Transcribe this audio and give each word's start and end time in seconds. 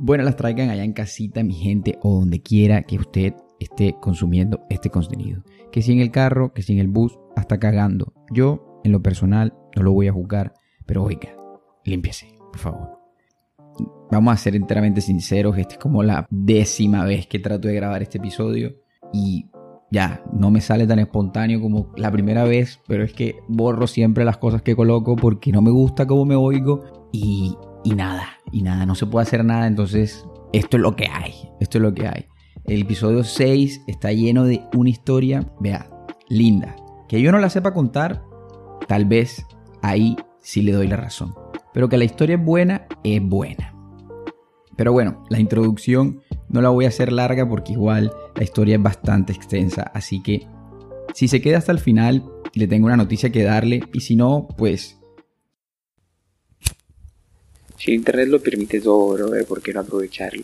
buenas 0.00 0.24
las 0.24 0.36
traigan 0.36 0.70
allá 0.70 0.82
en 0.82 0.92
casita, 0.92 1.42
mi 1.42 1.54
gente, 1.54 1.98
o 2.02 2.20
donde 2.20 2.40
quiera 2.40 2.82
que 2.82 2.96
usted 2.96 3.34
esté 3.60 3.94
consumiendo 4.00 4.64
este 4.70 4.90
contenido. 4.90 5.44
Que 5.70 5.82
si 5.82 5.92
en 5.92 6.00
el 6.00 6.10
carro, 6.10 6.52
que 6.52 6.62
si 6.62 6.72
en 6.72 6.78
el 6.78 6.88
bus, 6.88 7.18
hasta 7.36 7.58
cagando. 7.58 8.14
Yo, 8.32 8.80
en 8.82 8.92
lo 8.92 9.02
personal, 9.02 9.54
no 9.76 9.82
lo 9.82 9.92
voy 9.92 10.08
a 10.08 10.12
juzgar, 10.12 10.54
pero 10.86 11.04
oiga, 11.04 11.36
límpiese, 11.84 12.34
por 12.50 12.58
favor. 12.58 12.88
Vamos 14.10 14.34
a 14.34 14.36
ser 14.38 14.56
enteramente 14.56 15.00
sinceros, 15.00 15.56
esta 15.56 15.74
es 15.74 15.78
como 15.78 16.02
la 16.02 16.26
décima 16.30 17.04
vez 17.04 17.26
que 17.26 17.38
trato 17.38 17.68
de 17.68 17.74
grabar 17.74 18.02
este 18.02 18.18
episodio 18.18 18.74
y 19.12 19.46
ya, 19.92 20.22
no 20.32 20.50
me 20.50 20.60
sale 20.60 20.86
tan 20.86 20.98
espontáneo 20.98 21.60
como 21.60 21.92
la 21.96 22.10
primera 22.10 22.44
vez, 22.44 22.80
pero 22.86 23.04
es 23.04 23.12
que 23.12 23.36
borro 23.48 23.86
siempre 23.86 24.24
las 24.24 24.38
cosas 24.38 24.62
que 24.62 24.76
coloco 24.76 25.16
porque 25.16 25.52
no 25.52 25.62
me 25.62 25.70
gusta 25.70 26.06
cómo 26.06 26.24
me 26.24 26.36
oigo 26.36 27.08
y, 27.12 27.56
y 27.84 27.94
nada, 27.94 28.39
y 28.52 28.62
nada, 28.62 28.86
no 28.86 28.94
se 28.94 29.06
puede 29.06 29.24
hacer 29.24 29.44
nada, 29.44 29.66
entonces 29.66 30.24
esto 30.52 30.76
es 30.76 30.82
lo 30.82 30.96
que 30.96 31.06
hay, 31.06 31.34
esto 31.60 31.78
es 31.78 31.82
lo 31.82 31.94
que 31.94 32.06
hay. 32.06 32.26
El 32.64 32.82
episodio 32.82 33.24
6 33.24 33.82
está 33.86 34.12
lleno 34.12 34.44
de 34.44 34.62
una 34.74 34.90
historia, 34.90 35.52
vea, 35.60 35.90
linda. 36.28 36.76
Que 37.08 37.20
yo 37.20 37.32
no 37.32 37.38
la 37.38 37.50
sepa 37.50 37.74
contar, 37.74 38.24
tal 38.86 39.04
vez 39.06 39.44
ahí 39.82 40.16
sí 40.40 40.62
le 40.62 40.72
doy 40.72 40.86
la 40.86 40.96
razón. 40.96 41.34
Pero 41.72 41.88
que 41.88 41.98
la 41.98 42.04
historia 42.04 42.36
es 42.36 42.44
buena, 42.44 42.86
es 43.04 43.22
buena. 43.22 43.74
Pero 44.76 44.92
bueno, 44.92 45.24
la 45.28 45.38
introducción 45.38 46.22
no 46.48 46.62
la 46.62 46.70
voy 46.70 46.84
a 46.84 46.88
hacer 46.88 47.12
larga 47.12 47.48
porque 47.48 47.72
igual 47.72 48.12
la 48.34 48.42
historia 48.42 48.76
es 48.76 48.82
bastante 48.82 49.32
extensa. 49.32 49.90
Así 49.94 50.22
que 50.22 50.46
si 51.14 51.28
se 51.28 51.40
queda 51.40 51.58
hasta 51.58 51.72
el 51.72 51.78
final, 51.78 52.24
le 52.54 52.66
tengo 52.66 52.86
una 52.86 52.96
noticia 52.96 53.30
que 53.30 53.42
darle. 53.42 53.82
Y 53.92 54.00
si 54.00 54.16
no, 54.16 54.48
pues... 54.56 54.99
Si 57.80 57.94
internet 57.94 58.28
lo 58.28 58.42
permite 58.42 58.78
todo, 58.78 59.14
brother, 59.14 59.46
¿por 59.46 59.62
qué 59.62 59.72
no 59.72 59.80
aprovecharlo? 59.80 60.42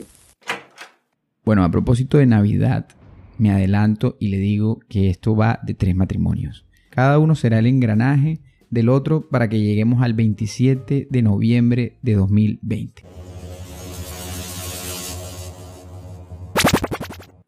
Bueno, 1.45 1.65
a 1.65 1.71
propósito 1.71 2.17
de 2.17 2.25
Navidad, 2.25 2.89
me 3.37 3.51
adelanto 3.51 4.17
y 4.19 4.29
le 4.29 4.39
digo 4.39 4.81
que 4.89 5.11
esto 5.11 5.37
va 5.37 5.61
de 5.63 5.75
tres 5.75 5.95
matrimonios. 5.95 6.65
Cada 6.89 7.19
uno 7.19 7.35
será 7.35 7.59
el 7.59 7.67
engranaje 7.67 8.41
del 8.71 8.89
otro 8.89 9.29
para 9.29 9.51
que 9.51 9.61
lleguemos 9.61 10.03
al 10.03 10.15
27 10.15 11.09
de 11.11 11.23
noviembre 11.23 11.99
de 12.01 12.15
2020. 12.15 13.03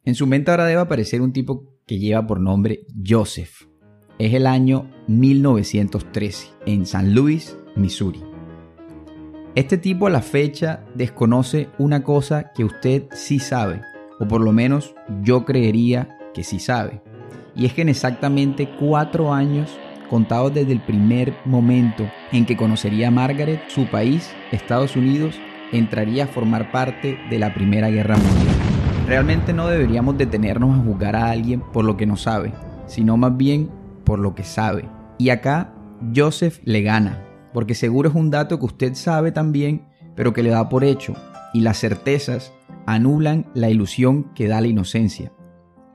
En 0.05 0.15
su 0.15 0.27
mente 0.27 0.51
ahora 0.51 0.67
debe 0.67 0.83
aparecer 0.83 1.23
un 1.23 1.33
tipo 1.33 1.65
que 1.87 1.99
lleva 1.99 2.27
por 2.27 2.41
nombre 2.41 2.81
Joseph. 3.07 3.63
Es 4.19 4.35
el 4.35 4.47
año 4.47 4.91
1913 5.07 6.49
en 6.67 6.85
San 6.85 7.15
Luis, 7.15 7.57
Missouri. 7.75 8.28
Este 9.59 9.77
tipo 9.77 10.07
a 10.07 10.11
la 10.11 10.23
fecha 10.23 10.85
desconoce 10.95 11.69
una 11.79 12.05
cosa 12.05 12.53
que 12.53 12.63
usted 12.63 13.07
sí 13.11 13.41
sabe, 13.41 13.81
o 14.21 14.29
por 14.29 14.41
lo 14.41 14.53
menos 14.53 14.95
yo 15.25 15.45
creería 15.45 16.17
que 16.33 16.45
sí 16.45 16.61
sabe. 16.61 17.03
Y 17.57 17.67
es 17.67 17.73
que 17.73 17.83
en 17.83 17.89
exactamente 17.89 18.71
cuatro 18.79 19.35
años, 19.35 19.77
contados 20.09 20.55
desde 20.55 20.71
el 20.71 20.81
primer 20.81 21.35
momento 21.45 22.09
en 22.31 22.47
que 22.47 22.57
conocería 22.57 23.09
a 23.09 23.11
Margaret, 23.11 23.61
su 23.67 23.87
país, 23.87 24.31
Estados 24.53 24.95
Unidos, 24.95 25.35
entraría 25.73 26.23
a 26.23 26.29
formar 26.29 26.71
parte 26.71 27.19
de 27.29 27.39
la 27.41 27.53
Primera 27.53 27.91
Guerra 27.91 28.17
Mundial. 28.17 28.55
Realmente 29.09 29.53
no 29.53 29.67
deberíamos 29.67 30.17
detenernos 30.17 30.79
a 30.79 30.85
juzgar 30.85 31.17
a 31.17 31.33
alguien 31.33 31.65
por 31.73 31.85
lo 31.85 31.97
que 31.97 32.07
no 32.07 32.15
sabe, 32.15 32.53
sino 32.87 33.17
más 33.17 33.37
bien 33.37 33.69
por 34.05 34.21
lo 34.21 34.37
que 34.37 34.45
sabe. 34.45 34.89
Y 35.19 35.31
acá 35.31 35.75
Joseph 36.15 36.61
le 36.63 36.83
gana, 36.83 37.25
porque 37.59 37.75
seguro 37.75 38.09
es 38.09 38.15
un 38.15 38.31
dato 38.31 38.61
que 38.61 38.67
usted 38.67 38.95
sabe 38.95 39.33
también, 39.33 39.89
pero 40.15 40.33
que 40.33 40.45
le 40.45 40.51
da 40.51 40.69
por 40.69 40.85
hecho, 40.85 41.15
y 41.53 41.63
las 41.63 41.81
certezas 41.81 42.53
anulan 42.87 43.47
la 43.53 43.69
ilusión 43.69 44.33
que 44.37 44.47
da 44.47 44.61
la 44.61 44.69
inocencia. 44.69 45.33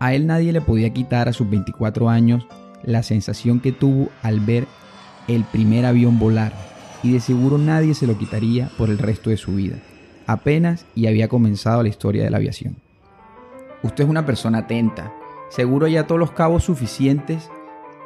A 0.02 0.14
él 0.14 0.28
nadie 0.28 0.52
le 0.52 0.60
podía 0.60 0.92
quitar 0.92 1.30
a 1.30 1.32
sus 1.32 1.50
24 1.50 2.10
años 2.10 2.46
la 2.84 3.02
sensación 3.02 3.62
que 3.62 3.72
tuvo 3.72 4.10
al 4.24 4.42
ver 4.42 4.68
el 5.30 5.46
primer 5.46 5.86
avión 5.86 6.20
volar, 6.20 6.52
y 7.02 7.14
de 7.14 7.22
seguro 7.22 7.58
nadie 7.58 7.94
se 7.94 8.08
lo 8.08 8.18
quitaría 8.18 8.70
por 8.78 8.90
el 8.90 8.98
resto 8.98 9.30
de 9.30 9.38
su 9.38 9.56
vida. 9.56 9.78
Apenas 10.28 10.86
y 10.96 11.08
había 11.08 11.30
comenzado 11.30 11.82
la 11.82 11.88
historia 11.88 12.26
de 12.26 12.30
la 12.30 12.40
aviación. 12.40 12.76
Usted 13.84 14.04
es 14.04 14.10
una 14.10 14.26
persona 14.26 14.58
atenta, 14.58 15.14
seguro 15.48 15.88
ya 15.88 16.08
todos 16.08 16.20
los 16.20 16.34
cabos 16.34 16.66
suficientes 16.66 17.50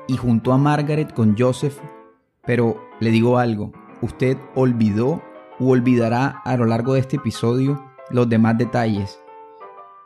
y 0.08 0.16
junto 0.16 0.54
a 0.54 0.60
Margaret 0.60 1.12
con 1.12 1.36
Joseph 1.36 1.80
pero 2.48 2.87
le 3.00 3.12
digo 3.12 3.38
algo, 3.38 3.72
usted 4.02 4.38
olvidó 4.56 5.22
o 5.60 5.70
olvidará 5.70 6.42
a 6.44 6.58
lo 6.58 6.66
largo 6.66 6.94
de 6.94 7.02
este 7.02 7.18
episodio 7.18 7.84
los 8.10 8.28
demás 8.30 8.58
detalles. 8.58 9.20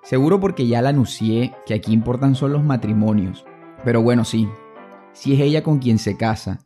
Seguro 0.03 0.39
porque 0.39 0.67
ya 0.67 0.81
le 0.81 0.89
anuncié 0.89 1.53
que 1.65 1.73
aquí 1.73 1.93
importan 1.93 2.35
solo 2.35 2.55
los 2.55 2.63
matrimonios. 2.63 3.45
Pero 3.83 4.01
bueno, 4.01 4.25
sí, 4.25 4.49
si 5.13 5.33
es 5.33 5.39
ella 5.39 5.63
con 5.63 5.79
quien 5.79 5.99
se 5.99 6.17
casa. 6.17 6.59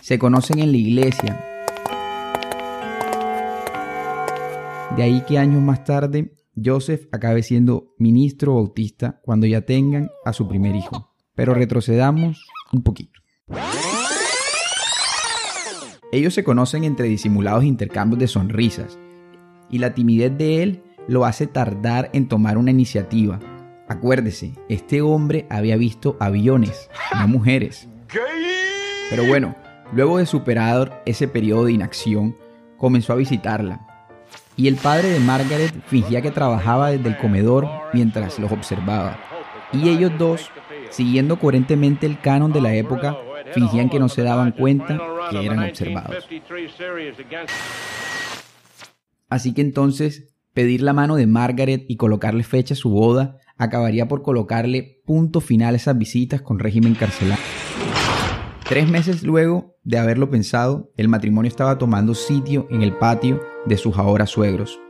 Se 0.00 0.18
conocen 0.18 0.58
en 0.58 0.72
la 0.72 0.76
iglesia. 0.76 1.44
De 4.96 5.02
ahí 5.02 5.22
que 5.26 5.38
años 5.38 5.62
más 5.62 5.84
tarde 5.84 6.36
Joseph 6.62 7.08
acabe 7.12 7.42
siendo 7.42 7.94
ministro 7.98 8.54
bautista 8.54 9.20
cuando 9.22 9.46
ya 9.46 9.62
tengan 9.62 10.10
a 10.24 10.32
su 10.32 10.46
primer 10.48 10.76
hijo. 10.76 11.14
Pero 11.34 11.52
retrocedamos 11.54 12.46
un 12.74 12.82
poquito. 12.82 13.20
Ellos 16.12 16.34
se 16.34 16.44
conocen 16.44 16.84
entre 16.84 17.08
disimulados 17.08 17.64
intercambios 17.64 18.20
de 18.20 18.28
sonrisas, 18.28 18.98
y 19.70 19.78
la 19.78 19.94
timidez 19.94 20.36
de 20.36 20.62
él 20.62 20.82
lo 21.08 21.24
hace 21.24 21.46
tardar 21.46 22.10
en 22.12 22.28
tomar 22.28 22.56
una 22.58 22.70
iniciativa. 22.70 23.40
Acuérdese, 23.88 24.54
este 24.68 25.02
hombre 25.02 25.46
había 25.50 25.76
visto 25.76 26.16
aviones, 26.20 26.88
no 27.18 27.28
mujeres. 27.28 27.88
Pero 29.10 29.26
bueno, 29.26 29.54
luego 29.92 30.18
de 30.18 30.26
superar 30.26 31.02
ese 31.04 31.28
periodo 31.28 31.66
de 31.66 31.72
inacción, 31.72 32.36
comenzó 32.78 33.12
a 33.12 33.16
visitarla. 33.16 33.86
Y 34.56 34.68
el 34.68 34.76
padre 34.76 35.08
de 35.08 35.20
Margaret 35.20 35.72
fingía 35.86 36.22
que 36.22 36.30
trabajaba 36.30 36.90
desde 36.90 37.08
el 37.08 37.18
comedor 37.18 37.68
mientras 37.92 38.38
los 38.38 38.52
observaba. 38.52 39.18
Y 39.72 39.88
ellos 39.88 40.12
dos 40.16 40.50
siguiendo 40.90 41.38
coherentemente 41.38 42.06
el 42.06 42.20
canon 42.20 42.52
de 42.52 42.60
la 42.60 42.74
época, 42.74 43.16
fingían 43.52 43.90
que 43.90 43.98
no 43.98 44.08
se 44.08 44.22
daban 44.22 44.52
cuenta 44.52 45.00
que 45.30 45.44
eran 45.44 45.62
observados. 45.62 46.28
Así 49.28 49.52
que 49.52 49.62
entonces, 49.62 50.34
pedir 50.52 50.82
la 50.82 50.92
mano 50.92 51.16
de 51.16 51.26
Margaret 51.26 51.84
y 51.88 51.96
colocarle 51.96 52.44
fecha 52.44 52.74
a 52.74 52.76
su 52.76 52.90
boda 52.90 53.38
acabaría 53.56 54.08
por 54.08 54.22
colocarle 54.22 55.02
punto 55.04 55.40
final 55.40 55.74
a 55.74 55.76
esas 55.76 55.96
visitas 55.98 56.42
con 56.42 56.58
régimen 56.58 56.94
carcelario. 56.94 57.44
Tres 58.68 58.88
meses 58.88 59.22
luego 59.22 59.76
de 59.82 59.98
haberlo 59.98 60.30
pensado, 60.30 60.90
el 60.96 61.08
matrimonio 61.08 61.48
estaba 61.48 61.78
tomando 61.78 62.14
sitio 62.14 62.66
en 62.70 62.82
el 62.82 62.96
patio 62.96 63.40
de 63.66 63.76
sus 63.76 63.96
ahora 63.98 64.26
suegros. 64.26 64.80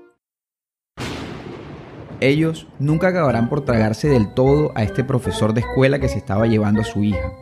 Ellos 2.24 2.66
nunca 2.78 3.08
acabarán 3.08 3.50
por 3.50 3.66
tragarse 3.66 4.08
del 4.08 4.32
todo 4.32 4.72
a 4.74 4.82
este 4.82 5.04
profesor 5.04 5.52
de 5.52 5.60
escuela 5.60 5.98
que 5.98 6.08
se 6.08 6.16
estaba 6.16 6.46
llevando 6.46 6.80
a 6.80 6.84
su 6.84 7.04
hija. 7.04 7.34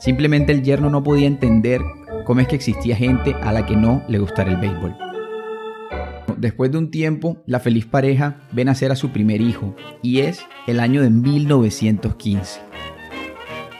Simplemente 0.00 0.50
el 0.50 0.64
yerno 0.64 0.90
no 0.90 1.04
podía 1.04 1.28
entender 1.28 1.80
cómo 2.24 2.40
es 2.40 2.48
que 2.48 2.56
existía 2.56 2.96
gente 2.96 3.32
a 3.32 3.52
la 3.52 3.66
que 3.66 3.76
no 3.76 4.02
le 4.08 4.18
gustara 4.18 4.50
el 4.50 4.56
béisbol. 4.56 4.96
Después 6.36 6.72
de 6.72 6.78
un 6.78 6.90
tiempo, 6.90 7.44
la 7.46 7.60
feliz 7.60 7.86
pareja 7.86 8.40
ve 8.50 8.64
nacer 8.64 8.90
a 8.90 8.96
su 8.96 9.10
primer 9.10 9.40
hijo, 9.40 9.76
y 10.02 10.18
es 10.22 10.40
el 10.66 10.80
año 10.80 11.00
de 11.00 11.10
1915. 11.10 12.60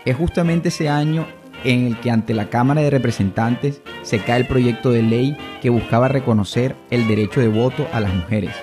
Es 0.05 0.17
justamente 0.17 0.69
ese 0.69 0.89
año 0.89 1.27
en 1.65 1.87
el 1.87 1.99
que 1.99 2.13
ante 2.13 2.33
la 2.33 2.49
Cámara 2.49 2.81
de 2.81 2.91
Representantes 2.91 3.83
se 4.03 4.21
cae 4.21 4.39
el 4.39 4.47
proyecto 4.47 4.93
de 4.93 5.03
ley 5.03 5.37
que 5.61 5.69
buscaba 5.69 6.07
reconocer 6.07 6.77
el 6.91 7.09
derecho 7.09 7.41
de 7.41 7.49
voto 7.49 7.89
a 7.93 7.99
las 7.99 8.15
mujeres. 8.15 8.55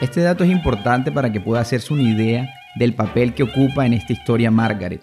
Este 0.00 0.20
dato 0.20 0.44
es 0.44 0.50
importante 0.50 1.10
para 1.10 1.32
que 1.32 1.40
pueda 1.40 1.60
hacerse 1.60 1.92
una 1.92 2.04
idea 2.04 2.54
del 2.76 2.94
papel 2.94 3.34
que 3.34 3.42
ocupa 3.42 3.84
en 3.84 3.94
esta 3.94 4.12
historia 4.12 4.48
Margaret. 4.48 5.02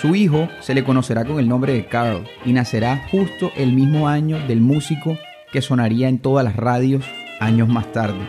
Su 0.00 0.16
hijo 0.16 0.48
se 0.60 0.74
le 0.74 0.82
conocerá 0.84 1.26
con 1.26 1.38
el 1.38 1.48
nombre 1.48 1.74
de 1.74 1.84
Carl 1.84 2.26
y 2.46 2.54
nacerá 2.54 3.06
justo 3.10 3.52
el 3.54 3.74
mismo 3.74 4.08
año 4.08 4.38
del 4.48 4.62
músico 4.62 5.18
que 5.52 5.60
sonaría 5.60 6.08
en 6.08 6.18
todas 6.18 6.44
las 6.46 6.56
radios 6.56 7.04
años 7.40 7.68
más 7.68 7.92
tarde. 7.92 8.26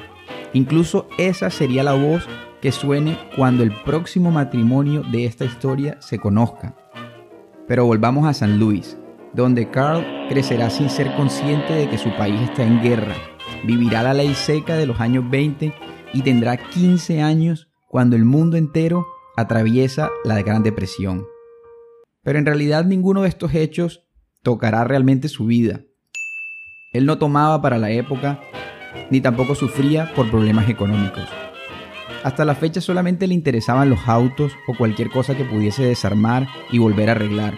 Incluso 0.52 1.08
esa 1.18 1.50
sería 1.50 1.84
la 1.84 1.94
voz 1.94 2.28
que 2.62 2.74
suene 2.74 3.18
cuando 3.38 3.64
el 3.64 3.72
próximo 3.72 4.30
matrimonio 4.30 5.04
de 5.04 5.26
esta 5.26 5.46
historia 5.46 5.96
se 6.02 6.20
conozca. 6.20 6.76
Pero 7.66 7.86
volvamos 7.86 8.28
a 8.28 8.34
San 8.34 8.60
Luis, 8.60 8.98
donde 9.34 9.70
Carl 9.70 10.06
crecerá 10.28 10.70
sin 10.70 10.90
ser 10.90 11.16
consciente 11.16 11.74
de 11.74 11.90
que 11.90 11.98
su 11.98 12.14
país 12.18 12.42
está 12.42 12.64
en 12.64 12.84
guerra 12.84 13.16
vivirá 13.64 14.04
la 14.04 14.14
ley 14.14 14.34
seca 14.34 14.76
de 14.76 14.86
los 14.86 15.00
años 15.00 15.30
20 15.30 15.74
y 16.14 16.22
tendrá 16.22 16.58
15 16.58 17.22
años 17.22 17.70
cuando 17.88 18.16
el 18.16 18.26
mundo 18.26 18.58
entero 18.58 19.08
atraviesa 19.36 20.10
la 20.24 20.42
Gran 20.42 20.64
Depresión. 20.64 21.26
Pero 22.24 22.40
en 22.40 22.46
realidad 22.46 22.86
ninguno 22.86 23.24
de 23.24 23.30
estos 23.30 23.54
hechos 23.54 24.04
tocará 24.42 24.84
realmente 24.84 25.28
su 25.28 25.46
vida. 25.46 25.82
Él 26.94 27.06
no 27.06 27.18
tomaba 27.18 27.62
para 27.62 27.78
la 27.78 27.92
época 27.92 28.40
ni 29.10 29.22
tampoco 29.22 29.56
sufría 29.56 30.14
por 30.14 30.30
problemas 30.30 30.70
económicos. 30.70 31.28
Hasta 32.24 32.46
la 32.46 32.56
fecha 32.56 32.80
solamente 32.80 33.28
le 33.28 33.34
interesaban 33.34 33.90
los 33.90 34.08
autos 34.08 34.54
o 34.68 34.76
cualquier 34.78 35.10
cosa 35.10 35.36
que 35.36 35.44
pudiese 35.44 35.84
desarmar 35.84 36.48
y 36.72 36.78
volver 36.78 37.10
a 37.10 37.14
arreglar. 37.14 37.58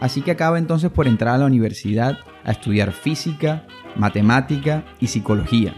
Así 0.00 0.22
que 0.22 0.30
acaba 0.30 0.58
entonces 0.58 0.90
por 0.90 1.06
entrar 1.06 1.34
a 1.34 1.38
la 1.38 1.46
universidad 1.46 2.18
a 2.44 2.52
estudiar 2.52 2.92
física, 2.92 3.66
matemática 3.96 4.84
y 5.00 5.08
psicología. 5.08 5.74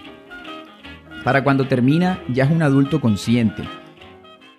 Para 1.25 1.43
cuando 1.43 1.67
termina 1.67 2.23
ya 2.33 2.45
es 2.45 2.51
un 2.51 2.63
adulto 2.63 3.01
consciente. 3.01 3.63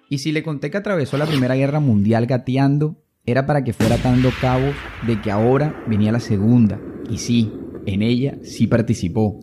Y 0.09 0.19
si 0.19 0.31
le 0.31 0.43
conté 0.43 0.71
que 0.71 0.77
atravesó 0.77 1.17
la 1.17 1.25
Primera 1.25 1.55
Guerra 1.55 1.79
Mundial 1.79 2.25
gateando, 2.25 3.03
era 3.25 3.45
para 3.45 3.63
que 3.63 3.73
fuera 3.73 3.97
dando 3.97 4.29
cabo 4.39 4.71
de 5.05 5.19
que 5.21 5.31
ahora 5.31 5.83
venía 5.87 6.11
la 6.11 6.19
Segunda. 6.19 6.79
Y 7.09 7.17
sí, 7.17 7.51
en 7.85 8.01
ella 8.01 8.37
sí 8.43 8.67
participó. 8.67 9.39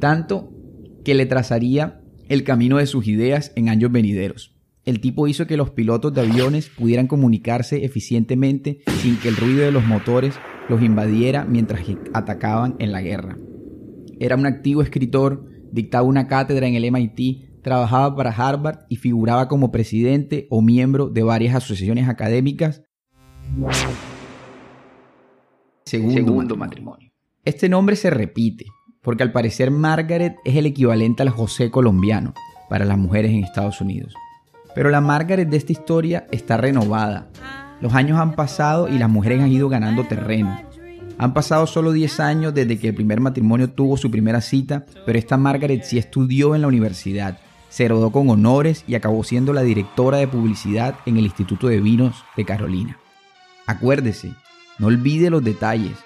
Tanto 0.00 0.52
que 1.04 1.14
le 1.14 1.26
trazaría 1.26 2.00
el 2.28 2.44
camino 2.44 2.78
de 2.78 2.86
sus 2.86 3.06
ideas 3.06 3.52
en 3.56 3.68
años 3.68 3.92
venideros. 3.92 4.54
El 4.84 5.00
tipo 5.00 5.28
hizo 5.28 5.46
que 5.46 5.56
los 5.56 5.70
pilotos 5.70 6.12
de 6.12 6.22
aviones 6.22 6.68
pudieran 6.68 7.06
comunicarse 7.06 7.84
eficientemente 7.84 8.80
sin 9.00 9.16
que 9.16 9.28
el 9.28 9.36
ruido 9.36 9.64
de 9.64 9.70
los 9.70 9.86
motores 9.86 10.34
los 10.68 10.82
invadiera 10.82 11.44
mientras 11.44 11.82
atacaban 12.12 12.76
en 12.78 12.92
la 12.92 13.00
guerra. 13.00 13.36
Era 14.22 14.36
un 14.36 14.46
activo 14.46 14.82
escritor, 14.82 15.48
dictaba 15.72 16.06
una 16.06 16.28
cátedra 16.28 16.68
en 16.68 16.76
el 16.76 16.88
MIT, 16.92 17.60
trabajaba 17.60 18.14
para 18.14 18.30
Harvard 18.30 18.86
y 18.88 18.94
figuraba 18.94 19.48
como 19.48 19.72
presidente 19.72 20.46
o 20.48 20.62
miembro 20.62 21.08
de 21.08 21.24
varias 21.24 21.56
asociaciones 21.56 22.08
académicas. 22.08 22.84
Segundo, 25.84 26.56
matrimonio. 26.56 27.10
Este 27.44 27.68
nombre 27.68 27.96
se 27.96 28.10
repite, 28.10 28.66
porque 29.02 29.24
al 29.24 29.32
parecer 29.32 29.72
Margaret 29.72 30.36
es 30.44 30.54
el 30.54 30.66
equivalente 30.66 31.22
al 31.22 31.30
José 31.30 31.72
colombiano 31.72 32.32
para 32.70 32.84
las 32.84 32.98
mujeres 32.98 33.32
en 33.32 33.42
Estados 33.42 33.80
Unidos. 33.80 34.14
Pero 34.72 34.90
la 34.90 35.00
Margaret 35.00 35.48
de 35.48 35.56
esta 35.56 35.72
historia 35.72 36.28
está 36.30 36.56
renovada. 36.58 37.28
Los 37.80 37.92
años 37.94 38.20
han 38.20 38.36
pasado 38.36 38.86
y 38.88 38.98
las 38.98 39.10
mujeres 39.10 39.40
han 39.40 39.50
ido 39.50 39.68
ganando 39.68 40.04
terreno. 40.04 40.71
Han 41.18 41.34
pasado 41.34 41.66
solo 41.66 41.92
10 41.92 42.20
años 42.20 42.54
desde 42.54 42.78
que 42.78 42.88
el 42.88 42.94
primer 42.94 43.20
matrimonio 43.20 43.70
tuvo 43.70 43.96
su 43.96 44.10
primera 44.10 44.40
cita, 44.40 44.86
pero 45.06 45.18
esta 45.18 45.36
Margaret 45.36 45.84
sí 45.84 45.98
estudió 45.98 46.54
en 46.54 46.62
la 46.62 46.68
universidad, 46.68 47.38
se 47.68 47.88
rodó 47.88 48.10
con 48.10 48.28
honores 48.28 48.84
y 48.86 48.94
acabó 48.94 49.24
siendo 49.24 49.52
la 49.52 49.62
directora 49.62 50.18
de 50.18 50.28
publicidad 50.28 50.96
en 51.06 51.16
el 51.16 51.24
Instituto 51.24 51.68
de 51.68 51.80
Vinos 51.80 52.24
de 52.36 52.44
Carolina. 52.44 52.98
Acuérdese, 53.66 54.34
no 54.78 54.88
olvide 54.88 55.30
los 55.30 55.44
detalles. 55.44 55.96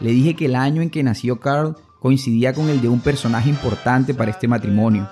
Le 0.00 0.10
dije 0.10 0.34
que 0.34 0.46
el 0.46 0.56
año 0.56 0.82
en 0.82 0.90
que 0.90 1.02
nació 1.02 1.40
Carl 1.40 1.76
coincidía 1.98 2.54
con 2.54 2.68
el 2.70 2.80
de 2.80 2.88
un 2.88 3.00
personaje 3.00 3.50
importante 3.50 4.14
para 4.14 4.30
este 4.30 4.48
matrimonio. 4.48 5.08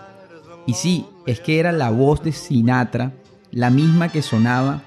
Y 0.66 0.74
sí, 0.74 1.04
es 1.26 1.40
que 1.40 1.58
era 1.58 1.72
la 1.72 1.90
voz 1.90 2.22
de 2.22 2.32
Sinatra, 2.32 3.12
la 3.50 3.70
misma 3.70 4.10
que 4.10 4.22
sonaba 4.22 4.82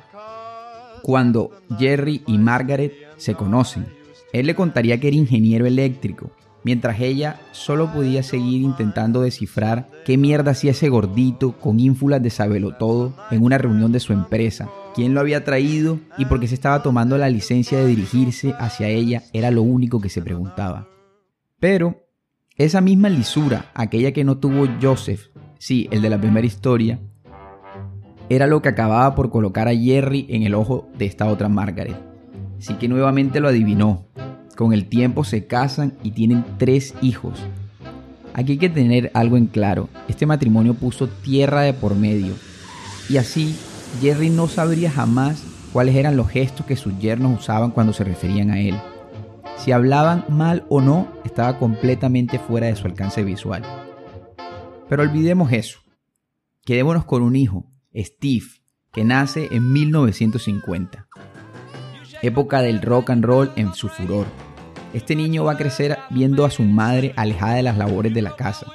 cuando 1.04 1.52
Jerry 1.78 2.24
y 2.26 2.38
Margaret 2.38 2.94
se 3.18 3.36
conocen. 3.36 4.01
Él 4.34 4.48
le 4.48 4.56
contaría 4.56 5.00
que 5.00 5.10
era 5.10 5.18
ingeniero 5.18 5.66
eléctrico, 5.66 6.32
mientras 6.64 7.00
ella 7.00 7.40
solo 7.52 7.92
podía 7.92 8.24
seguir 8.24 8.62
intentando 8.62 9.22
descifrar 9.22 9.90
qué 10.06 10.18
mierda 10.18 10.52
hacía 10.52 10.72
ese 10.72 10.90
gordito 10.90 11.54
con 11.54 11.80
ínfulas 11.80 12.22
de 12.22 12.30
sabelo 12.30 12.76
todo 12.76 13.14
en 13.32 13.44
una 13.44 13.58
reunión 13.58 13.92
de 13.92 14.00
su 14.00 14.14
empresa, 14.14 14.70
quién 14.96 15.14
lo 15.14 15.20
había 15.20 15.44
traído 15.44 16.00
y 16.18 16.26
por 16.26 16.40
qué 16.40 16.48
se 16.48 16.56
estaba 16.56 16.84
tomando 16.84 17.18
la 17.18 17.30
licencia 17.30 17.78
de 17.80 17.88
dirigirse 17.88 18.54
hacia 18.60 18.88
ella 18.88 19.24
era 19.34 19.52
lo 19.52 19.64
único 19.64 20.00
que 20.00 20.10
se 20.10 20.22
preguntaba. 20.22 20.88
Pero 21.60 22.08
esa 22.58 22.82
misma 22.82 23.10
lisura, 23.10 23.72
aquella 23.74 24.12
que 24.12 24.24
no 24.24 24.38
tuvo 24.38 24.68
Joseph, 24.82 25.30
sí, 25.58 25.88
el 25.92 26.02
de 26.02 26.10
la 26.10 26.20
primera 26.20 26.48
historia, 26.48 27.00
era 28.30 28.48
lo 28.48 28.62
que 28.62 28.70
acababa 28.70 29.14
por 29.14 29.30
colocar 29.30 29.68
a 29.68 29.76
Jerry 29.76 30.26
en 30.30 30.44
el 30.44 30.54
ojo 30.54 30.88
de 30.98 31.06
esta 31.06 31.28
otra 31.28 31.50
Margaret. 31.50 32.11
Así 32.62 32.76
que 32.76 32.88
nuevamente 32.88 33.40
lo 33.40 33.48
adivinó. 33.48 34.06
Con 34.56 34.72
el 34.72 34.86
tiempo 34.86 35.24
se 35.24 35.48
casan 35.48 35.98
y 36.04 36.12
tienen 36.12 36.46
tres 36.60 36.94
hijos. 37.02 37.40
Aquí 38.36 38.52
hay 38.52 38.58
que 38.60 38.70
tener 38.70 39.10
algo 39.16 39.36
en 39.36 39.48
claro. 39.48 39.90
Este 40.08 40.28
matrimonio 40.28 40.76
puso 40.76 41.08
tierra 41.08 41.62
de 41.62 41.74
por 41.74 41.96
medio. 41.96 42.36
Y 43.10 43.18
así, 43.18 43.58
Jerry 44.00 44.30
no 44.30 44.48
sabría 44.48 44.92
jamás 44.92 45.44
cuáles 45.74 45.96
eran 45.96 46.16
los 46.16 46.30
gestos 46.30 46.68
que 46.68 46.76
sus 46.76 47.00
yernos 47.00 47.40
usaban 47.40 47.72
cuando 47.72 47.94
se 47.94 48.04
referían 48.04 48.52
a 48.52 48.60
él. 48.60 48.80
Si 49.58 49.72
hablaban 49.72 50.24
mal 50.30 50.64
o 50.70 50.82
no, 50.82 51.08
estaba 51.26 51.58
completamente 51.58 52.38
fuera 52.38 52.68
de 52.68 52.76
su 52.76 52.86
alcance 52.86 53.24
visual. 53.24 53.64
Pero 54.88 55.02
olvidemos 55.02 55.52
eso. 55.52 55.80
Quedémonos 56.64 57.06
con 57.06 57.24
un 57.24 57.36
hijo, 57.36 57.66
Steve, 57.96 58.46
que 58.94 59.04
nace 59.04 59.48
en 59.52 59.74
1950 59.74 61.08
época 62.22 62.62
del 62.62 62.82
rock 62.82 63.10
and 63.10 63.24
roll 63.24 63.52
en 63.56 63.74
su 63.74 63.90
furor. 63.90 64.26
Este 64.94 65.16
niño 65.16 65.46
va 65.46 65.54
a 65.54 65.58
crecer 65.58 65.98
viendo 66.10 66.46
a 66.46 66.50
su 66.50 66.64
madre 66.64 67.14
alejada 67.16 67.56
de 67.56 67.64
las 67.64 67.78
labores 67.78 68.14
de 68.14 68.22
la 68.22 68.36
casa, 68.36 68.68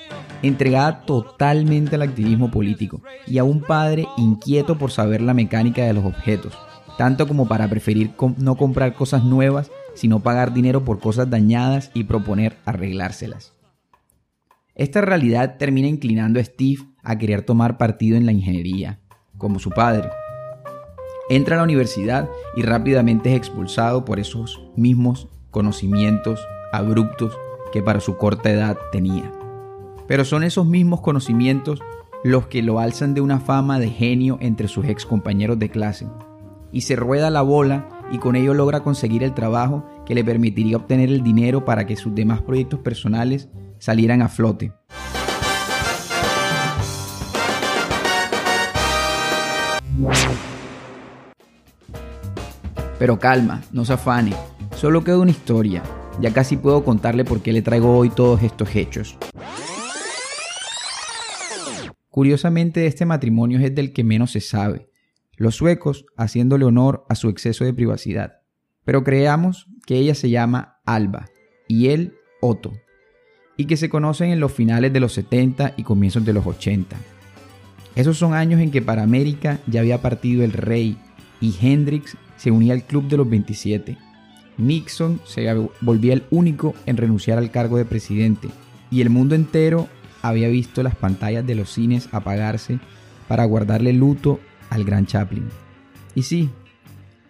entregada 0.43 1.03
totalmente 1.03 1.97
al 1.97 2.03
activismo 2.03 2.51
político, 2.51 3.03
y 3.27 3.39
a 3.39 3.45
un 3.45 3.61
padre 3.61 4.07
inquieto 4.17 4.79
por 4.79 4.91
saber 4.91 5.21
la 5.21 5.35
mecánica 5.35 5.85
de 5.85 5.93
los 5.93 6.05
objetos, 6.05 6.57
tanto 6.97 7.29
como 7.29 7.47
para 7.47 7.69
preferir 7.69 8.13
no 8.39 8.57
comprar 8.57 8.95
cosas 8.95 9.25
nuevas, 9.25 9.71
sino 9.95 10.21
pagar 10.21 10.55
dinero 10.55 10.85
por 10.85 11.01
cosas 11.01 11.29
dañadas 11.29 11.91
y 11.95 12.05
proponer 12.05 12.57
arreglárselas. 12.65 13.55
Esta 14.75 15.01
realidad 15.01 15.57
termina 15.59 15.89
inclinando 15.89 16.39
a 16.39 16.45
Steve 16.45 16.83
a 17.03 17.17
querer 17.17 17.43
tomar 17.43 17.79
partido 17.79 18.17
en 18.17 18.27
la 18.27 18.33
ingeniería, 18.33 19.01
como 19.39 19.59
su 19.59 19.71
padre, 19.71 20.11
Entra 21.29 21.57
a 21.57 21.59
la 21.59 21.65
universidad 21.65 22.31
y 22.55 22.63
rápidamente 22.63 23.31
es 23.31 23.37
expulsado 23.37 24.05
por 24.05 24.21
esos 24.21 24.63
mismos 24.77 25.27
conocimientos 25.51 26.47
abruptos 26.73 27.37
que 27.73 27.83
para 27.83 28.01
su 28.01 28.17
corta 28.17 28.51
edad 28.51 28.79
tenía. 28.93 29.33
Pero 30.07 30.25
son 30.25 30.45
esos 30.45 30.67
mismos 30.67 31.01
conocimientos 31.01 31.81
los 32.23 32.47
que 32.47 32.63
lo 32.63 32.79
alzan 32.79 33.13
de 33.13 33.21
una 33.21 33.41
fama 33.41 33.81
de 33.81 33.91
genio 33.91 34.39
entre 34.41 34.69
sus 34.69 34.87
ex 34.87 35.05
compañeros 35.05 35.59
de 35.59 35.69
clase. 35.69 36.07
Y 36.71 36.83
se 36.83 36.95
rueda 36.95 37.29
la 37.31 37.43
bola 37.43 37.89
y 38.13 38.19
con 38.19 38.37
ello 38.37 38.55
logra 38.55 38.85
conseguir 38.85 39.25
el 39.25 39.35
trabajo 39.35 39.85
que 40.07 40.15
le 40.15 40.25
permitiría 40.25 40.77
obtener 40.77 41.09
el 41.09 41.25
dinero 41.25 41.65
para 41.65 41.87
que 41.87 41.97
sus 41.97 42.15
demás 42.15 42.41
proyectos 42.43 42.81
personales 42.81 43.49
salieran 43.79 44.23
a 44.23 44.29
flote. 44.29 44.73
Pero 52.99 53.19
calma, 53.19 53.63
no 53.73 53.85
se 53.85 53.93
afane, 53.93 54.35
solo 54.75 55.05
queda 55.05 55.19
una 55.19 55.31
historia. 55.31 55.83
Ya 56.21 56.33
casi 56.33 56.57
puedo 56.57 56.83
contarle 56.83 57.25
por 57.25 57.43
qué 57.43 57.53
le 57.53 57.63
traigo 57.63 57.97
hoy 57.97 58.09
todos 58.09 58.43
estos 58.43 58.75
hechos. 58.75 59.19
Curiosamente, 62.09 62.87
este 62.87 63.05
matrimonio 63.05 63.59
es 63.59 63.75
del 63.75 63.93
que 63.93 64.03
menos 64.03 64.31
se 64.31 64.41
sabe, 64.41 64.89
los 65.37 65.55
suecos 65.55 66.07
haciéndole 66.17 66.65
honor 66.65 67.05
a 67.11 67.15
su 67.15 67.29
exceso 67.29 67.65
de 67.67 67.75
privacidad. 67.75 68.41
Pero 68.85 69.05
creamos 69.05 69.67
que 69.87 69.97
ella 69.97 70.15
se 70.15 70.31
llama 70.31 70.81
Alba 70.87 71.27
y 71.69 71.89
él 71.89 72.15
Otto, 72.41 72.73
y 73.59 73.67
que 73.67 73.77
se 73.77 73.91
conocen 73.91 74.31
en 74.31 74.41
los 74.41 74.53
finales 74.53 74.93
de 74.93 75.01
los 75.01 75.13
70 75.13 75.75
y 75.77 75.83
comienzos 75.83 76.25
de 76.25 76.33
los 76.33 76.47
80. 76.47 76.97
Esos 77.95 78.17
son 78.17 78.33
años 78.33 78.61
en 78.61 78.71
que 78.71 78.83
para 78.83 79.03
América 79.03 79.59
ya 79.67 79.81
había 79.81 80.01
partido 80.01 80.45
el 80.45 80.53
rey 80.53 80.97
y 81.41 81.55
Hendrix 81.61 82.17
se 82.37 82.51
unía 82.51 82.75
al 82.75 82.85
Club 82.85 83.09
de 83.09 83.17
los 83.17 83.29
27. 83.29 83.97
Nixon 84.59 85.21
se 85.25 85.47
volvía 85.81 86.15
el 86.15 86.25
único 86.31 86.75
en 86.87 86.97
renunciar 86.97 87.39
al 87.39 87.51
cargo 87.51 87.77
de 87.77 87.85
presidente 87.85 88.49
y 88.91 89.01
el 89.01 89.11
mundo 89.11 89.35
entero 89.35 89.89
había 90.23 90.49
visto 90.49 90.83
las 90.83 90.97
pantallas 90.97 91.47
de 91.47 91.55
los 91.55 91.71
cines 91.71 92.09
apagarse 92.13 92.79
para 93.29 93.45
guardarle 93.45 93.93
luto 93.93 94.41
al 94.71 94.85
gran 94.85 95.07
Chaplin. 95.07 95.49
Y 96.15 96.23
sí, 96.23 96.51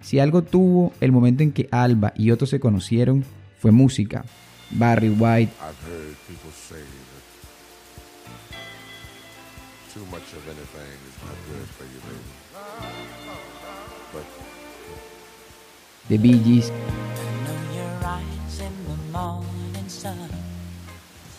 si 0.01 0.19
algo 0.19 0.43
tuvo 0.43 0.93
el 1.01 1.13
momento 1.13 1.43
en 1.43 1.53
que 1.53 1.69
Alba 1.71 2.13
y 2.17 2.31
Otto 2.31 2.47
se 2.47 2.61
conocieron, 2.61 3.25
fue 3.59 3.73
música. 3.73 4.25
Barry 4.71 5.09
White. 5.09 5.53
The 16.09 16.19
Bee 16.19 16.41
Gees, 16.45 16.73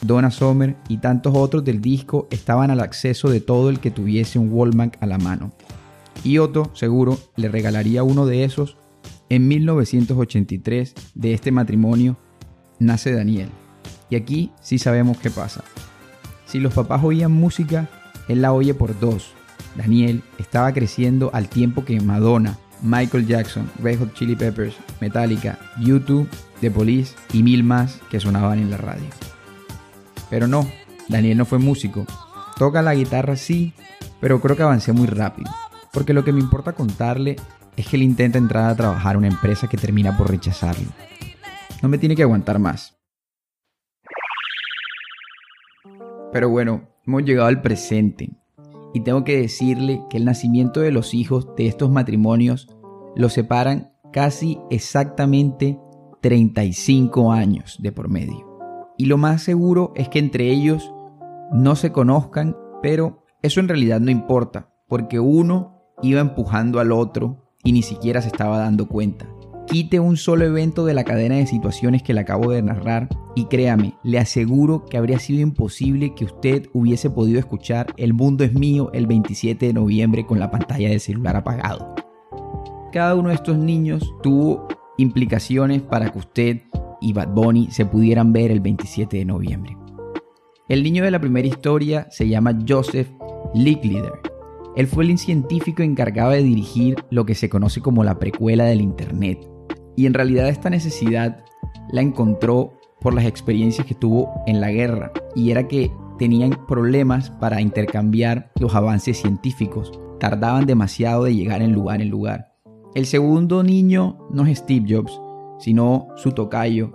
Donna 0.02 0.32
Summer 0.32 0.76
y 0.88 0.98
tantos 0.98 1.34
otros 1.36 1.64
del 1.64 1.82
disco 1.82 2.28
estaban 2.32 2.72
al 2.72 2.80
acceso 2.80 3.30
de 3.30 3.42
todo 3.42 3.70
el 3.70 3.80
que 3.80 3.92
tuviese 3.92 4.40
un 4.40 4.52
Walkman 4.52 4.92
a 5.00 5.06
la 5.06 5.18
mano. 5.18 5.52
Y 6.24 6.38
Otto, 6.40 6.72
seguro, 6.74 7.18
le 7.36 7.50
regalaría 7.50 8.04
uno 8.04 8.26
de 8.26 8.44
esos. 8.44 8.78
En 9.30 9.48
1983, 9.48 10.96
de 11.16 11.34
este 11.34 11.52
matrimonio, 11.52 12.18
nace 12.80 13.12
Daniel. 13.12 13.50
Y 14.10 14.16
aquí 14.16 14.52
sí 14.62 14.80
sabemos 14.80 15.18
qué 15.18 15.30
pasa. 15.30 15.64
Si 16.46 16.60
los 16.60 16.74
papás 16.74 17.04
oían 17.04 17.32
música, 17.32 17.90
él 18.28 18.42
la 18.42 18.54
oye 18.54 18.74
por 18.74 18.98
dos. 19.00 19.32
Daniel 19.76 20.24
estaba 20.38 20.74
creciendo 20.74 21.30
al 21.34 21.50
tiempo 21.50 21.84
que 21.84 22.00
Madonna, 22.00 22.58
Michael 22.82 23.26
Jackson, 23.26 23.70
Red 23.80 24.00
Hot 24.00 24.14
Chili 24.14 24.36
Peppers, 24.36 24.76
Metallica, 25.00 25.58
YouTube, 25.80 26.30
The 26.62 26.72
Police 26.72 27.16
y 27.34 27.44
mil 27.44 27.64
más 27.64 28.00
que 28.10 28.20
sonaban 28.20 28.60
en 28.60 28.70
la 28.70 28.78
radio. 28.78 29.08
Pero 30.30 30.48
no, 30.48 30.70
Daniel 31.08 31.38
no 31.38 31.46
fue 31.46 31.60
músico. 31.60 32.06
Toca 32.58 32.82
la 32.82 32.96
guitarra 32.96 33.36
sí, 33.36 33.74
pero 34.20 34.42
creo 34.42 34.56
que 34.56 34.64
avancé 34.64 34.92
muy 34.94 35.08
rápido. 35.08 35.52
Porque 35.94 36.14
lo 36.14 36.24
que 36.24 36.34
me 36.34 36.40
importa 36.40 36.74
contarle 36.74 37.38
es 37.76 37.88
que 37.88 37.96
él 37.96 38.04
intenta 38.04 38.38
entrar 38.38 38.70
a 38.70 38.76
trabajar 38.76 39.16
a 39.16 39.18
una 39.20 39.28
empresa 39.28 39.68
que 39.68 39.78
termina 39.78 40.18
por 40.18 40.30
rechazarlo. 40.30 40.88
No 41.82 41.90
me 41.90 41.98
tiene 41.98 42.16
que 42.16 42.24
aguantar 42.24 42.60
más. 42.60 42.98
Pero 46.34 46.50
bueno, 46.50 46.90
hemos 47.06 47.24
llegado 47.24 47.48
al 47.48 47.62
presente. 47.62 48.32
Y 48.94 49.02
tengo 49.02 49.24
que 49.24 49.38
decirle 49.38 50.02
que 50.10 50.18
el 50.18 50.26
nacimiento 50.26 50.80
de 50.80 50.92
los 50.92 51.14
hijos 51.14 51.48
de 51.56 51.68
estos 51.68 51.90
matrimonios 51.92 52.68
los 53.16 53.34
separan 53.34 53.92
casi 54.12 54.60
exactamente 54.70 55.80
35 56.22 57.32
años 57.32 57.78
de 57.82 57.92
por 57.92 58.10
medio. 58.10 58.48
Y 58.98 59.06
lo 59.06 59.18
más 59.18 59.44
seguro 59.44 59.92
es 59.96 60.10
que 60.10 60.20
entre 60.20 60.50
ellos 60.50 60.92
no 61.52 61.76
se 61.76 61.92
conozcan, 61.92 62.56
pero 62.82 63.24
eso 63.42 63.60
en 63.60 63.68
realidad 63.68 64.00
no 64.00 64.12
importa, 64.12 64.74
porque 64.88 65.20
uno 65.20 65.82
iba 66.02 66.20
empujando 66.20 66.80
al 66.80 66.92
otro 66.92 67.54
y 67.64 67.72
ni 67.72 67.82
siquiera 67.82 68.22
se 68.22 68.28
estaba 68.28 68.58
dando 68.58 68.88
cuenta. 68.88 69.28
Quite 69.68 70.00
un 70.00 70.16
solo 70.16 70.46
evento 70.46 70.86
de 70.86 70.94
la 70.94 71.04
cadena 71.04 71.36
de 71.36 71.46
situaciones 71.46 72.02
que 72.02 72.14
le 72.14 72.22
acabo 72.22 72.52
de 72.52 72.62
narrar 72.62 73.10
y 73.36 73.46
créame, 73.46 73.96
le 74.02 74.18
aseguro 74.18 74.86
que 74.86 74.98
habría 74.98 75.20
sido 75.20 75.42
imposible 75.42 76.16
que 76.16 76.24
usted 76.24 76.70
hubiese 76.72 77.10
podido 77.10 77.38
escuchar 77.38 77.94
El 77.98 78.14
mundo 78.14 78.46
es 78.46 78.54
mío 78.54 78.90
el 78.94 79.08
27 79.08 79.68
de 79.68 79.74
noviembre 79.74 80.26
con 80.26 80.40
la 80.40 80.50
pantalla 80.50 80.88
del 80.88 81.02
celular 81.02 81.36
apagado. 81.36 81.94
Cada 82.94 83.16
uno 83.16 83.28
de 83.30 83.36
estos 83.36 83.58
niños 83.58 84.16
tuvo 84.24 84.70
implicaciones 84.98 85.82
para 85.82 86.12
que 86.14 86.20
usted 86.20 86.62
y 87.02 87.12
Bad 87.12 87.34
Bunny 87.34 87.68
se 87.70 87.86
pudieran 87.86 88.32
ver 88.32 88.52
el 88.52 88.62
27 88.62 89.18
de 89.18 89.26
noviembre. 89.26 89.78
El 90.70 90.82
niño 90.82 91.04
de 91.04 91.12
la 91.12 91.20
primera 91.20 91.48
historia 91.48 92.08
se 92.10 92.30
llama 92.30 92.58
Joseph 92.68 93.10
Licklider. 93.54 94.14
Él 94.78 94.88
fue 94.88 95.04
el 95.04 95.18
científico 95.18 95.84
encargado 95.84 96.32
de 96.32 96.44
dirigir 96.44 96.96
lo 97.10 97.26
que 97.26 97.36
se 97.36 97.50
conoce 97.50 97.82
como 97.82 98.06
la 98.06 98.18
precuela 98.18 98.64
del 98.64 98.80
Internet. 98.80 99.40
Y 99.98 100.06
en 100.06 100.14
realidad 100.14 100.48
esta 100.48 100.70
necesidad 100.70 101.44
la 101.92 102.02
encontró 102.02 102.74
por 103.02 103.14
las 103.14 103.26
experiencias 103.26 103.86
que 103.86 103.96
tuvo 103.96 104.32
en 104.46 104.62
la 104.62 104.72
guerra. 104.72 105.12
Y 105.36 105.52
era 105.52 105.68
que 105.68 105.92
tenían 106.18 106.52
problemas 106.68 107.32
para 107.32 107.62
intercambiar 107.62 108.52
los 108.60 108.76
avances 108.76 109.18
científicos. 109.18 110.00
Tardaban 110.20 110.66
demasiado 110.66 111.24
de 111.24 111.36
llegar 111.36 111.62
en 111.62 111.74
lugar 111.74 112.02
en 112.02 112.10
lugar. 112.10 112.54
El 112.94 113.06
segundo 113.06 113.64
niño 113.64 114.18
no 114.32 114.46
es 114.46 114.60
Steve 114.60 114.86
Jobs, 114.88 115.20
sino 115.60 116.08
su 116.16 116.32
tocayo, 116.32 116.92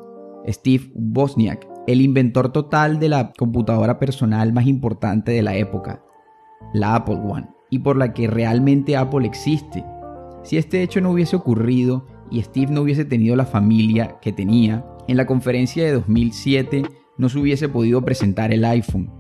Steve 0.49 0.93
Wozniak, 0.95 1.69
el 1.87 2.01
inventor 2.01 2.53
total 2.53 3.01
de 3.01 3.09
la 3.09 3.33
computadora 3.37 3.99
personal 3.99 4.53
más 4.53 4.67
importante 4.67 5.33
de 5.33 5.43
la 5.43 5.57
época, 5.57 6.05
la 6.73 6.95
Apple 6.95 7.21
One, 7.23 7.49
y 7.71 7.81
por 7.81 7.97
la 7.97 8.13
que 8.13 8.29
realmente 8.29 8.97
Apple 8.97 9.27
existe. 9.27 9.85
Si 10.43 10.57
este 10.57 10.83
hecho 10.83 11.01
no 11.01 11.11
hubiese 11.11 11.37
ocurrido 11.37 12.07
y 12.33 12.43
Steve 12.43 12.73
no 12.73 12.83
hubiese 12.83 13.05
tenido 13.05 13.37
la 13.37 13.47
familia 13.47 14.17
que 14.21 14.33
tenía, 14.33 14.85
en 15.07 15.17
la 15.17 15.27
conferencia 15.27 15.85
de 15.85 15.93
2007 15.93 16.83
no 17.19 17.29
se 17.29 17.39
hubiese 17.39 17.69
podido 17.69 18.03
presentar 18.03 18.53
el 18.53 18.65
iPhone 18.65 19.11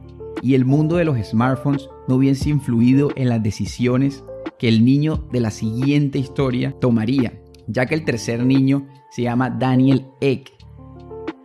y 0.42 0.54
el 0.54 0.64
mundo 0.64 0.96
de 0.96 1.04
los 1.04 1.18
smartphones 1.18 1.88
no 2.08 2.16
hubiese 2.16 2.50
influido 2.50 3.10
en 3.14 3.28
las 3.28 3.42
decisiones 3.42 4.24
que 4.58 4.68
el 4.68 4.84
niño 4.84 5.28
de 5.30 5.40
la 5.40 5.50
siguiente 5.50 6.18
historia 6.18 6.72
tomaría, 6.80 7.40
ya 7.66 7.86
que 7.86 7.94
el 7.94 8.04
tercer 8.04 8.44
niño 8.44 8.86
se 9.10 9.22
llama 9.22 9.50
Daniel 9.50 10.06
Ek. 10.20 10.52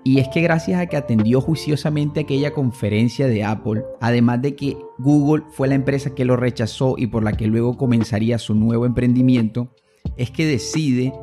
Y 0.04 0.20
es 0.20 0.30
que 0.30 0.42
gracias 0.42 0.80
a 0.80 0.86
que 0.86 0.96
atendió 0.96 1.42
juiciosamente 1.42 2.22
aquella 2.22 2.54
conferencia 2.54 3.28
de 3.28 3.44
Apple, 3.44 3.84
además 4.00 4.42
de 4.42 4.56
que 4.56 4.78
Google 4.98 5.44
fue 5.52 5.68
la 5.68 5.76
empresa 5.76 6.16
que 6.16 6.26
lo 6.26 6.38
rechazó 6.38 6.96
y 6.98 7.08
por 7.08 7.24
la 7.24 7.34
que 7.34 7.48
luego 7.48 7.78
comenzaría 7.78 8.38
su 8.40 8.56
nuevo 8.56 8.86
emprendimiento, 8.86 9.68
es 10.16 10.32
que 10.32 10.46
decide 10.46 11.14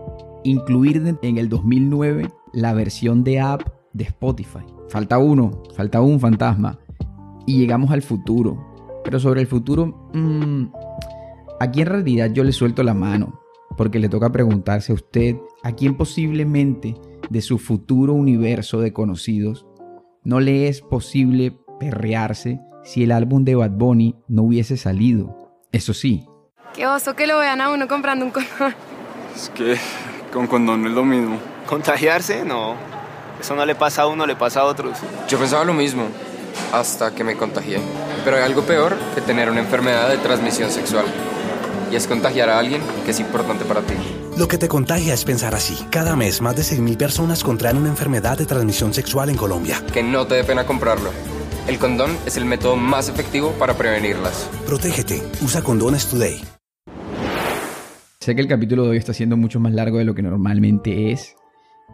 incluir 0.45 1.19
en 1.23 1.39
el 1.39 1.49
2009 1.49 2.31
la 2.53 2.73
versión 2.73 3.25
de 3.25 3.41
app 3.41 3.63
de 3.93 4.05
Spotify. 4.05 4.65
Falta 4.89 5.19
uno, 5.19 5.63
falta 5.75 6.01
un 6.01 6.21
fantasma. 6.21 6.79
Y 7.47 7.59
llegamos 7.59 7.91
al 7.91 8.03
futuro. 8.03 9.03
Pero 9.03 9.19
sobre 9.19 9.41
el 9.41 9.47
futuro, 9.47 10.09
mmm, 10.15 10.67
aquí 11.61 11.83
en 11.83 11.87
realidad 11.87 12.31
yo 12.33 12.45
le 12.45 12.53
suelto 12.53 12.83
la 12.83 12.95
mano 12.95 13.41
porque 13.77 13.99
le 13.99 14.09
toca 14.09 14.31
preguntarse 14.31 14.93
a 14.93 14.95
usted 14.95 15.37
a 15.63 15.73
quién 15.73 15.97
posiblemente 15.97 16.95
de 17.29 17.41
su 17.41 17.59
futuro 17.59 18.15
universo 18.15 18.81
de 18.81 18.93
conocidos 18.93 19.67
no 20.23 20.41
le 20.41 20.69
es 20.69 20.81
posible 20.81 21.59
perrearse 21.79 22.61
si 22.83 23.05
el 23.05 23.13
álbum 23.13 23.45
de 23.45 23.55
Bad 23.55 23.73
Bunny 23.73 24.17
no 24.29 24.45
hubiese 24.45 24.77
salido. 24.77 25.61
Eso 25.73 25.93
sí. 25.93 26.27
Qué 26.75 26.87
oso 26.87 27.15
que 27.15 27.27
lo 27.27 27.39
vean 27.39 27.61
a 27.61 27.71
uno 27.71 27.89
comprando 27.89 28.25
un 28.25 28.31
condón. 28.31 28.75
Es 29.35 29.51
que 29.51 29.77
con 30.35 30.49
condón 30.49 30.83
no 30.83 30.89
es 30.89 30.95
lo 30.95 31.05
mismo. 31.05 31.39
¿Contagiarse? 31.67 32.45
No. 32.45 32.75
Eso 33.41 33.55
no 33.55 33.65
le 33.65 33.75
pasa 33.75 34.03
a 34.03 34.07
uno, 34.09 34.27
le 34.27 34.35
pasa 34.35 34.61
a 34.61 34.65
otros. 34.65 34.99
Yo 35.29 35.39
pensaba 35.39 35.65
lo 35.65 35.73
mismo, 35.73 36.09
hasta 36.73 37.15
que 37.15 37.23
me 37.23 37.37
contagié. 37.37 37.79
Pero 38.25 38.37
hay 38.37 38.43
algo 38.43 38.63
peor 38.63 38.97
que 39.15 39.21
tener 39.21 39.49
una 39.49 39.61
enfermedad 39.61 40.09
de 40.09 40.19
transmisión 40.19 40.71
sexual 40.71 41.05
y 41.91 41.97
es 41.97 42.07
contagiar 42.07 42.49
a 42.51 42.59
alguien 42.59 42.83
que 43.05 43.13
es 43.13 43.21
importante 43.21 43.65
para 43.65 43.81
ti. 43.83 43.95
Lo 44.37 44.49
que 44.49 44.59
te 44.59 44.67
contagia 44.67 45.15
es 45.15 45.25
pensar 45.25 45.55
así. 45.55 45.87
Cada 45.91 46.17
mes 46.17 46.41
más 46.41 46.57
de 46.57 46.63
6.000 46.63 46.97
personas 46.97 47.45
contraen 47.45 47.77
una 47.77 47.89
enfermedad 47.89 48.37
de 48.37 48.47
transmisión 48.47 48.93
sexual 48.93 49.31
en 49.31 49.37
Colombia. 49.37 49.81
Que 49.93 50.03
no 50.03 50.27
te 50.27 50.35
dé 50.35 50.45
pena 50.45 50.67
comprarlo. 50.67 51.11
El 51.69 51.79
condón 51.79 52.19
es 52.27 52.37
el 52.37 52.45
método 52.45 52.77
más 52.77 53.09
efectivo 53.09 53.53
para 53.53 53.75
prevenirlas. 53.75 54.49
Protégete. 54.67 55.23
Usa 55.43 55.63
condones 55.63 56.07
today. 56.07 56.54
Sé 58.25 58.35
que 58.35 58.41
el 58.41 58.49
capítulo 58.49 58.85
de 58.85 58.89
hoy 58.89 58.97
está 58.97 59.13
siendo 59.13 59.37
mucho 59.37 59.61
más 59.61 59.75
largo 59.75 59.99
de 59.99 60.07
lo 60.07 60.15
que 60.15 60.23
normalmente 60.23 61.13
es. 61.13 61.37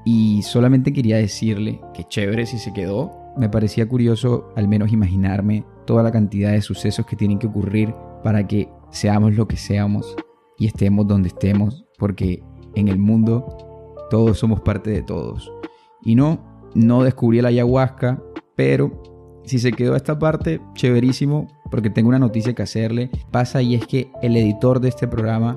Y 0.04 0.42
solamente 0.42 0.92
quería 0.92 1.16
decirle 1.16 1.80
que 1.92 2.04
chévere 2.04 2.46
si 2.46 2.56
se 2.56 2.72
quedó. 2.72 3.10
Me 3.36 3.48
parecía 3.48 3.88
curioso 3.88 4.52
al 4.54 4.68
menos 4.68 4.92
imaginarme 4.92 5.64
toda 5.88 6.04
la 6.04 6.12
cantidad 6.12 6.52
de 6.52 6.62
sucesos 6.62 7.04
que 7.04 7.16
tienen 7.16 7.40
que 7.40 7.48
ocurrir 7.48 7.92
para 8.22 8.46
que 8.46 8.68
seamos 8.92 9.34
lo 9.34 9.48
que 9.48 9.56
seamos 9.56 10.14
y 10.56 10.68
estemos 10.68 11.08
donde 11.08 11.30
estemos, 11.30 11.84
porque 11.98 12.44
en 12.76 12.86
el 12.86 13.00
mundo 13.00 13.98
todos 14.08 14.38
somos 14.38 14.60
parte 14.60 14.90
de 14.90 15.02
todos. 15.02 15.52
Y 16.00 16.14
no, 16.14 16.70
no 16.76 17.02
descubrí 17.02 17.40
la 17.40 17.48
ayahuasca, 17.48 18.22
pero 18.54 19.02
si 19.44 19.58
se 19.58 19.72
quedó 19.72 19.94
a 19.94 19.96
esta 19.96 20.16
parte, 20.16 20.60
chéverísimo, 20.74 21.48
porque 21.72 21.90
tengo 21.90 22.08
una 22.08 22.20
noticia 22.20 22.54
que 22.54 22.62
hacerle. 22.62 23.10
Pasa 23.32 23.62
y 23.62 23.74
es 23.74 23.84
que 23.84 24.12
el 24.22 24.36
editor 24.36 24.78
de 24.78 24.90
este 24.90 25.08
programa 25.08 25.56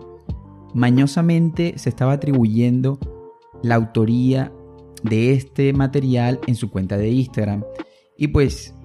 mañosamente 0.74 1.74
se 1.77 1.89
estaba 1.89 2.13
atribuyendo 2.13 3.00
la 3.62 3.75
autoría 3.75 4.51
de 5.03 5.34
este 5.34 5.74
material 5.74 6.39
en 6.48 6.56
su 6.56 6.70
cuenta 6.70 6.98
de 6.98 7.10
Instagram. 7.10 7.63
Y 8.18 8.27
pues 8.30 8.75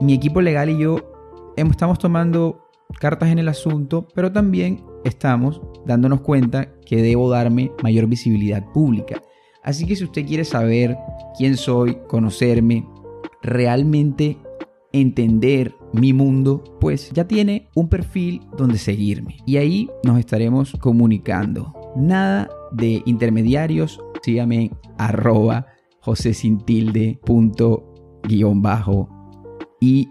mi 0.00 0.14
equipo 0.14 0.40
legal 0.40 0.70
y 0.70 0.78
yo 0.78 1.12
estamos 1.56 1.98
tomando 1.98 2.68
cartas 3.00 3.30
en 3.30 3.38
el 3.38 3.48
asunto, 3.48 4.06
pero 4.14 4.32
también 4.32 4.84
estamos 5.04 5.60
dándonos 5.86 6.20
cuenta 6.20 6.72
que 6.86 7.02
debo 7.02 7.30
darme 7.30 7.72
mayor 7.82 8.06
visibilidad 8.06 8.64
pública. 8.72 9.22
Así 9.62 9.86
que 9.86 9.96
si 9.96 10.04
usted 10.04 10.26
quiere 10.26 10.44
saber 10.44 10.96
quién 11.36 11.56
soy, 11.56 11.98
conocerme, 12.06 12.86
realmente 13.42 14.38
entender 14.92 15.74
mi 15.92 16.12
mundo, 16.12 16.62
pues 16.80 17.10
ya 17.12 17.26
tiene 17.26 17.68
un 17.74 17.88
perfil 17.88 18.42
donde 18.56 18.78
seguirme. 18.78 19.38
Y 19.46 19.56
ahí 19.56 19.88
nos 20.04 20.18
estaremos 20.18 20.72
comunicando. 20.80 21.74
Nada 21.96 22.48
de 22.72 23.02
intermediarios. 23.06 24.00
Sígame 24.22 24.70
arroba 24.98 25.66
guion 28.22 28.62
bajo 28.62 29.08
y 29.80 30.08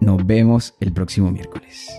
nos 0.00 0.26
vemos 0.26 0.74
el 0.80 0.92
próximo 0.92 1.30
miércoles. 1.30 1.90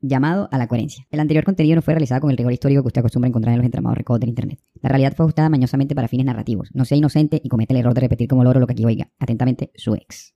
Llamado 0.00 0.48
a 0.52 0.58
la 0.58 0.68
coherencia. 0.68 1.06
El 1.10 1.20
anterior 1.20 1.44
contenido 1.44 1.74
no 1.76 1.82
fue 1.82 1.94
realizado 1.94 2.20
con 2.20 2.30
el 2.30 2.36
rigor 2.36 2.52
histórico 2.52 2.82
que 2.82 2.88
usted 2.88 3.00
acostumbra 3.00 3.28
encontrar 3.28 3.54
en 3.54 3.58
los 3.58 3.64
entramados 3.64 3.98
recodos 3.98 4.20
del 4.20 4.28
Internet. 4.28 4.60
La 4.82 4.90
realidad 4.90 5.14
fue 5.16 5.24
ajustada 5.24 5.48
mañosamente 5.48 5.94
para 5.94 6.08
fines 6.08 6.26
narrativos. 6.26 6.70
No 6.74 6.84
sea 6.84 6.98
inocente 6.98 7.40
y 7.42 7.48
comete 7.48 7.72
el 7.72 7.80
error 7.80 7.94
de 7.94 8.02
repetir 8.02 8.28
como 8.28 8.44
loro 8.44 8.60
lo 8.60 8.66
que 8.66 8.74
aquí 8.74 8.84
oiga. 8.84 9.10
Atentamente, 9.18 9.70
su 9.74 9.94
ex. 9.94 10.34